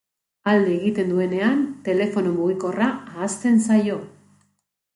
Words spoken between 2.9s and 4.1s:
ahazten zaio.